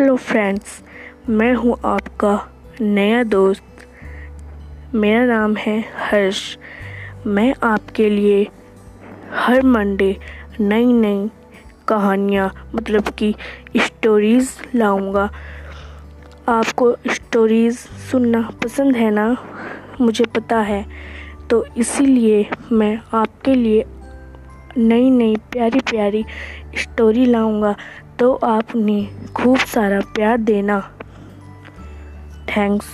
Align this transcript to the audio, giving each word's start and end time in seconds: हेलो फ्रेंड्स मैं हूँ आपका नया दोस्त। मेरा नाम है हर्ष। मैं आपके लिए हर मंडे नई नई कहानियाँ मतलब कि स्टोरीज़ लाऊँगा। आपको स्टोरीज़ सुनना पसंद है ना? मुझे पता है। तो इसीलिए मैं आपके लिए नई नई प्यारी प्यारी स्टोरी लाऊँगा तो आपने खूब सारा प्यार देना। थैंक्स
हेलो 0.00 0.16
फ्रेंड्स 0.16 0.82
मैं 1.28 1.54
हूँ 1.54 1.76
आपका 1.84 2.48
नया 2.80 3.22
दोस्त। 3.22 3.62
मेरा 4.94 5.24
नाम 5.26 5.56
है 5.56 5.84
हर्ष। 5.96 6.58
मैं 7.26 7.54
आपके 7.62 8.10
लिए 8.10 8.46
हर 9.32 9.62
मंडे 9.62 10.16
नई 10.60 10.84
नई 10.84 11.30
कहानियाँ 11.88 12.70
मतलब 12.74 13.08
कि 13.08 13.34
स्टोरीज़ 13.76 14.50
लाऊँगा। 14.74 15.30
आपको 16.48 16.96
स्टोरीज़ 17.10 17.78
सुनना 17.78 18.50
पसंद 18.64 18.96
है 18.96 19.10
ना? 19.10 19.36
मुझे 20.00 20.24
पता 20.24 20.60
है। 20.60 20.84
तो 21.50 21.66
इसीलिए 21.76 22.50
मैं 22.72 22.98
आपके 23.12 23.54
लिए 23.54 23.84
नई 24.78 25.10
नई 25.10 25.36
प्यारी 25.52 25.80
प्यारी 25.80 26.24
स्टोरी 26.78 27.26
लाऊँगा 27.26 27.74
तो 28.18 28.32
आपने 28.34 29.08
खूब 29.36 29.56
सारा 29.56 30.00
प्यार 30.00 30.38
देना। 30.38 30.80
थैंक्स 32.48 32.86